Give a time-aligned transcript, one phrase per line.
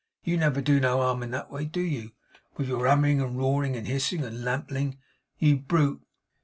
[0.23, 2.13] YOU never do no harm in that way, do you?
[2.57, 4.97] With your hammering, and roaring, and hissing, and lamp iling,
[5.37, 6.01] you brute!